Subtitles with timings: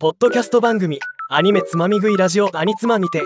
[0.00, 3.20] ポッドキャスト番組アニメつまみ食いラジオアニツマにて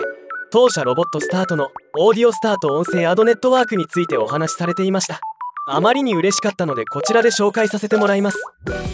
[0.51, 5.21] 当社ロボットスタートのオーディオスタート音声アドネットワークについてお話しされていました。
[5.67, 8.43] あまりに嬉しかったのでこちらで紹介させてもらいます。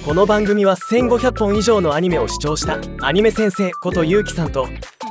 [0.05, 4.67] この番組は1500本以上のアニメを視聴したアニメ先生ことゆうきさんと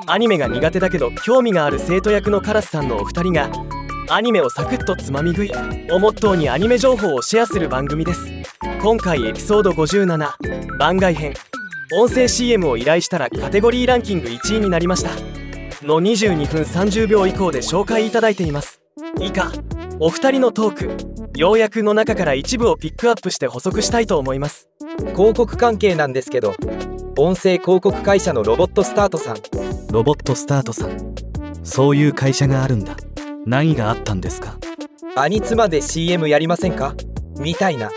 [0.06, 3.50] アニメが苦手だけど興味がある生徒役のカラスさんのお二人が
[4.10, 5.50] アニメをサクッとつまみ食い
[5.90, 8.26] をモットーにアニメ情報をシェアする番組です。
[8.82, 11.32] 今回エピソード57番外編。
[11.90, 15.10] 音声 CM を依頼したらカテゴリーランキング1位になりました。
[15.86, 18.82] の22分30秒以降で紹介いただいています。
[19.20, 19.50] 以下
[19.98, 24.68] お二人のトーク要約の中から一部をピックアップして補足したいと思います。
[25.16, 26.54] 広告関係なんですけど
[27.16, 29.36] 音声広告会社のロボットスタートさん。
[29.90, 31.14] ロボットスタートさん。
[31.64, 32.96] そういう会社があるんだ。
[33.46, 34.58] 何があったんですか？
[35.16, 36.94] アニツマで CM やりませんか？
[37.38, 37.90] みたいな。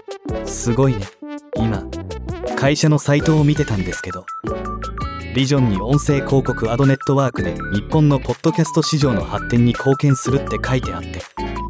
[0.46, 1.02] すごいね。
[1.58, 1.84] 今
[2.62, 4.24] 会社のサイトを見てたんですけど
[5.34, 11.24] ビジョンに音声広告アドネットワークで日本のポッドキャスト市場の発展に貢献するって書いてあって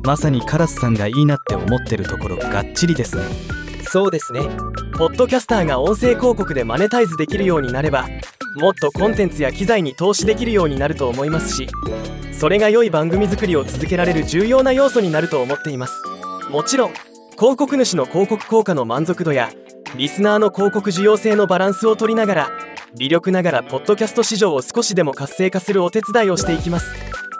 [0.04, 3.24] まさにカラスさんがいいなって思ってるところがっちりですね。
[3.88, 4.42] そうですね。
[4.98, 8.10] ポッドキャスターが音声広告でマネタイズできるようになれば
[8.58, 11.70] もっとコンテンツや機材に投資できるようになると思いますし
[12.34, 15.94] それが良い番組作りを続けられる重要な要素になると思っています。
[16.50, 16.94] もちろん
[17.38, 19.52] 広告主の広告効果の満足度や
[19.96, 22.50] リスナーの広告需要性のバランスを取りながら
[22.98, 26.94] 微力ながらポッドキャスト市場を少しでも活性化するお手伝いをしていきます。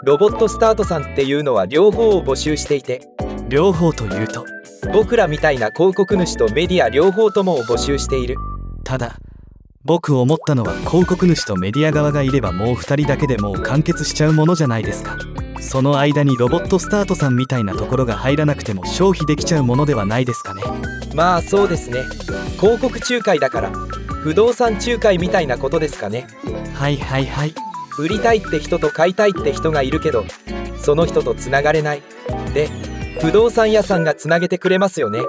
[0.04, 3.08] ロボットスタートさんっていうのは両方を募集していて
[3.48, 4.44] 両方というと
[4.92, 8.36] 僕らみたいな広告主とメディア両方ともを募集している。
[8.84, 9.16] ただ
[9.84, 15.16] 僕思ったのは広告主とメディア側がいればもう2人だけでもう完結しちゃうものじゃないですか。
[15.60, 20.62] その間にロボットスタートさんみたいなところが入らなくても消費できちゃうものではないですかね
[21.14, 22.04] まあそうですね。
[22.60, 23.70] 広告仲介だから。
[24.22, 26.26] 不動産仲介みたいなことですかね。
[26.74, 27.54] はいはいはい。
[27.98, 30.24] 売りたいって人と買いたいって人がいるけど
[30.78, 32.02] その人とつながれない。
[32.54, 32.68] で
[33.20, 35.20] 不動産屋さんがつなげてくれますよね。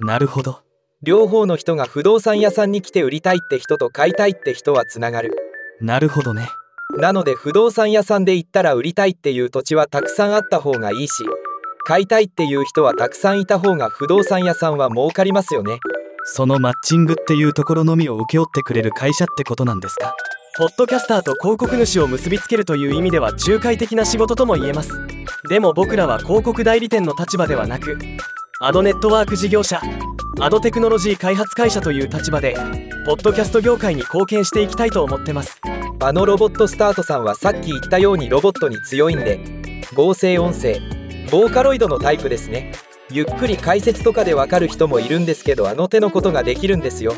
[0.00, 0.62] なるほど。
[1.02, 5.34] 両方の人が不動産屋さんに来て売りたいって人と買いたいって人はつながる。
[5.80, 6.48] なるほどね。
[6.98, 11.22] なので不動産屋さんで行ったら売りたいっていう土地はたくさんあった方がいいし
[11.90, 15.80] 買いたいっていう人はたくさんいた方が不動産屋さんは儲かりますよね。
[16.24, 20.14] そのマッチングっていうところのみを請け負ってくれる会社ってことなんですか？
[20.56, 24.92] ポッドキャスターと広告主を結びつけるという意味では仲介的な仕事とも言えます。
[25.48, 27.98] でも僕らは広告代理店の立場ではなく
[28.60, 29.82] アドネットワーク事業者
[30.38, 32.54] アドテクノロジー開発会社という立場で
[33.04, 35.60] ポッドキャスト業界に貢献していきたいと思ってます。
[36.00, 39.40] あのロボットスタートさんはさっき言ったようにロボットに強いんで
[39.96, 40.78] 合成音声
[41.30, 42.72] ボーカロイドのタイプですね。
[43.12, 47.14] ゆっくり解説とかでわかる人もいるんですけどあの手のことができるんですよ。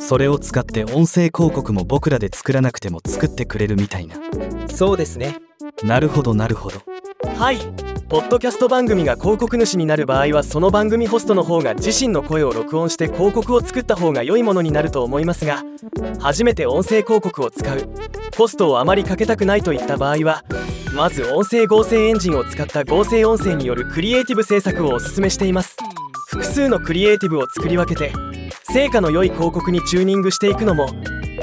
[0.00, 4.16] それを使って音声広告も僕らで作らなくても作ってくれるみたいな。
[4.68, 5.36] そうですね。
[5.84, 6.80] なるほどなるほど。
[7.36, 15.64] はいポッドキャスト番組が広告主になる場合はその番組ホストの方が自身の声を録音して広告を作った方が良いものになると思いますが
[16.20, 17.88] 初めて音声広告を使う。
[18.36, 20.44] コストをあまりかけたくないといった場合は
[20.94, 25.78] まず音声合成エンジンを使った合成音声によるクリエイティブ制作をおすすめしています。
[26.28, 28.12] 複数のクリエイティブを作り分けて
[28.64, 30.86] 成果の良い広告にチューニングしていくのも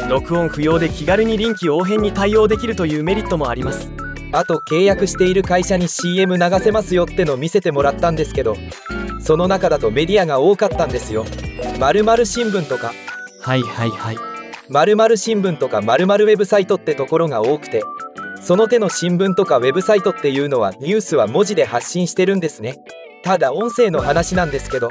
[0.07, 3.91] 録音不要で気軽に臨機応変に対応できるというメリットもあります。
[4.31, 8.55] あと契約している会社に CM 流せますよっての見せてもらったんですけど
[9.19, 11.25] その中だとメディアが多かったんですよ。
[11.79, 12.93] 〇〇新聞とか。
[13.41, 14.17] はいはいはい。
[14.69, 17.83] 〇〇新聞とか〇〇ウェブサイトってところが多くて
[18.41, 22.77] その手の新聞とかウェブサイトっていうのはニュースは文字で発信してるんですね。
[23.23, 24.89] ただ音声の話なんですけど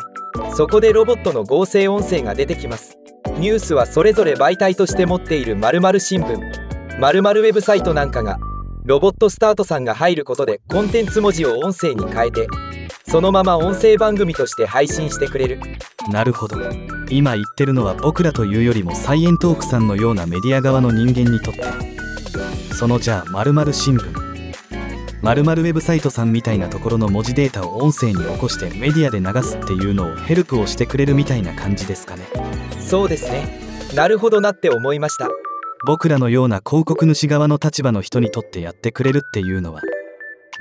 [0.55, 2.99] そこでロボットの合成音声が出てきます。
[3.39, 6.41] ニュースはそれぞれ媒体として持っている〇〇新聞。
[7.01, 8.39] 〇〇ウェブサイトなんかが
[8.89, 12.49] ロボットスタートさんが入ることでコンテンツ文字を音声に変えて
[13.07, 15.61] そのまま音声番組として配信してくれる。
[16.11, 16.57] なるほど。
[17.11, 21.65] 今言ってるのは僕らというよりもサイエントークさんのようなメディア側の人間にとって。
[22.75, 24.53] そのじゃあ〇〇新聞。
[25.21, 32.25] 〇〇ウェブサイトさんみたいなところの文字データを音声に起こしてメディアで流すっていうのをヘルプをしてくれるみたいな感じですかね。
[32.81, 33.69] そうですね。
[33.95, 35.29] なるほどなって思いました
[35.87, 39.81] 僕らのような広告主側の立場の人にとってやってくれるっていうのは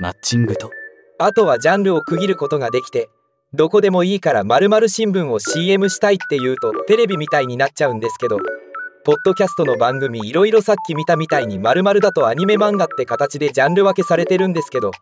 [0.00, 0.70] マッチングと。
[1.18, 3.08] あとはジャンルを区切ることができて
[3.52, 8.38] どこでもいいから〇〇新聞を CM したいっていうとテレビみたいになっちゃうんですけど
[9.04, 14.92] ポッドキャストの番組いろいろさっき見たみたいに〇〇だとアニメ漫画って形でジャンル分けされてるんですけど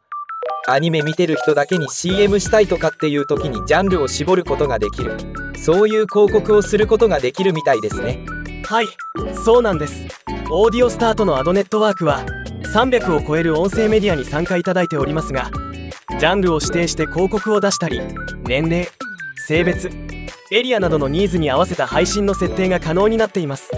[0.69, 5.17] アニメ見てる人だけに CM したいとかっていう時にジャンルを絞ることができる。
[5.57, 8.25] そういう広告をすることができるみたいですね。
[8.67, 8.89] はい
[9.45, 10.07] そうなんです。
[10.51, 12.27] オーディオスタートのアドネットワークは
[12.75, 15.51] 300を超える音声メディアに参加いただいておりますが
[16.19, 18.01] ジャンルを指定して広告を出したり
[18.43, 18.89] 年齢
[19.47, 19.89] 性別
[20.51, 23.71] エリアなどのニーズに合わせた配信の設定が可能になっています。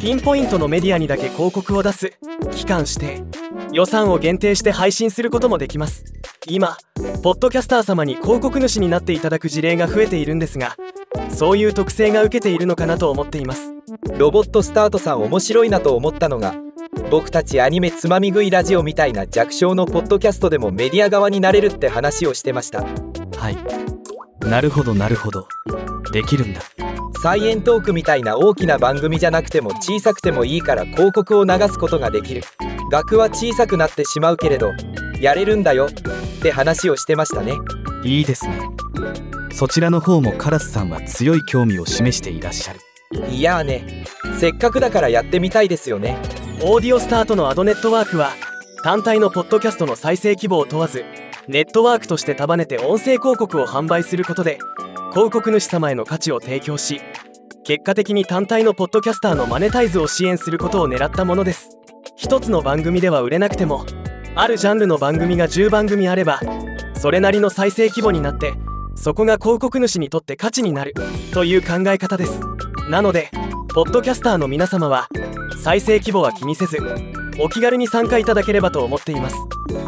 [0.00, 2.12] ピンポイントのメディアにだけ広告を出す
[2.52, 3.22] 期間指定
[3.72, 6.04] 予算を限定して配信することもできます。
[6.46, 6.76] 今
[7.22, 10.76] ポッドキャスター様に広告主になっていただく事例が増えているんですが
[11.30, 13.73] そういう特性が受けているのかなと思っています。
[14.16, 16.54] ロボットスタートさん面白いなと思ったのが
[17.10, 22.84] 僕たちアニメつまみ食いラジオみたいな弱小のポッドキャストでもメディア側になれるって話をしてました。
[23.36, 23.56] はい。
[24.48, 25.48] なるほどなるほど。
[26.12, 26.60] できるんだ。
[27.20, 32.42] サイエントークみたいな大きな番組じゃなくても小さくてもいいから広告を流すことができる。
[32.90, 34.70] 額は小さくなってしまうけれど
[35.20, 37.54] やれるんだよって話をしてましたね。
[38.04, 38.60] いいですね。
[39.52, 42.80] そちらの方もカラスさんは強い興味を示していらっしゃる
[43.30, 44.04] いやーね。
[44.38, 46.18] せっかくだからやってみたいですよね。
[46.62, 48.30] オーディオスタートのアドネットワークは
[48.82, 51.04] 単体のポッドキャストの再生規模を問わず
[51.48, 54.58] ネットワークとして束ねて音声広告を販売することで
[55.12, 57.00] 広告主様への価値を提供し
[57.64, 61.70] 結果的に単体のポッドキャスターのマネタイズを支援することを狙ったものです。
[62.16, 63.84] 一つの番組では売れなくても
[64.36, 66.40] あるジャンルの番組が10番組あれば
[66.94, 68.54] それなりの再生規模になって
[68.94, 70.94] そこが広告主にとって価値になる
[71.32, 72.53] という考え方です。
[72.88, 73.30] なので
[73.74, 75.08] ポッドキャスターの皆様は
[75.62, 76.78] 再生規模は気にせず
[77.40, 79.36] お気軽に参加いただければと思っています。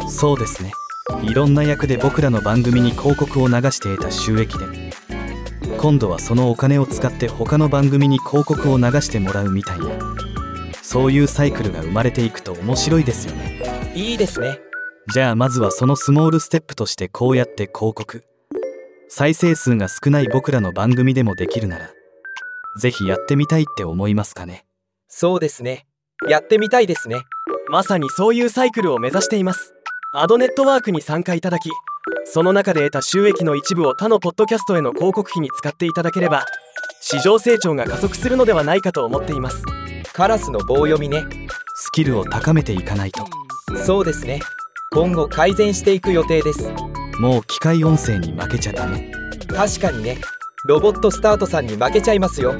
[0.09, 0.71] そうですね。
[1.23, 4.65] いろんな役で僕らの番組に広告を流して得た収益で
[5.77, 9.85] 今度はそのお金を使って他の番組に広告を流してもらうみたいな
[10.81, 13.93] そういうサイクルが生まれていくと面白いですよね。
[13.93, 14.59] いいですね。
[15.13, 18.23] じゃあまずはそのスモールステップとしてこうやって広告。
[19.07, 21.91] 再生数が少ない僕らの番組でもできるなら
[22.79, 24.65] ぜひやってみたいって思いますかね？
[25.07, 25.87] そうですね。
[26.27, 27.21] やってみたいですね。
[27.69, 29.73] まさにそういうサイクルを目指しています。
[30.13, 31.69] アドネットワークに参加いただき
[32.25, 36.45] その中で得た収益の一部を他のポッドキャストへの広告費に使っていただければ
[37.01, 39.63] 市場成長が加速するのではないかと思っています。
[40.13, 41.25] カラスの棒読みね。
[41.75, 43.25] スキルを高めていかないと。
[43.85, 44.39] そうですね。
[44.91, 46.71] 今後改善していく予定です。
[47.19, 49.11] もう機械音声に負けちゃダメ。
[49.47, 50.17] 確かにね
[50.65, 52.55] ロボットスタートさんに負けちゃいますよ。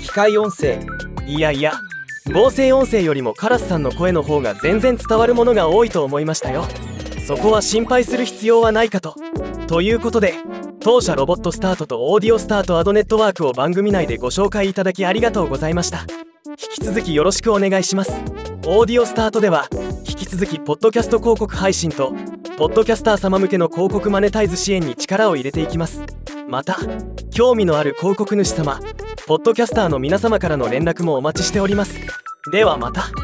[0.00, 0.80] 機械音声。
[1.26, 1.74] いやいや
[2.32, 6.64] 合成音声よりもカラスさんの声の方が全然伝わるものが多いと思いましたよ。
[7.26, 9.16] そこは心配する必要はないかと。
[9.66, 10.34] ということで
[10.80, 16.06] 当社ロボットスタートとオーディオスタートアドネットワークを番組内でご紹介いただきありがとうございました。
[16.48, 18.12] 引き続きよろしくお願いします。
[18.66, 19.68] オーディオスタートでは
[20.08, 22.14] 引き続きポッドキャスト広告配信と
[22.56, 26.02] ポッドキャスター様向けの広告マネタイズ支援に力を入れていきます。
[26.48, 26.78] また
[27.32, 28.78] 興味のある広告主様
[29.26, 31.98] ポッドキャスターの皆様からの連絡もお待ちしております。
[32.52, 33.21] ではまた。